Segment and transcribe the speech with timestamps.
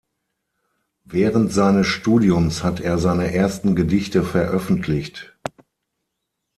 [1.05, 5.37] Während seines Studiums hat er seine ersten Gedichte veröffentlicht.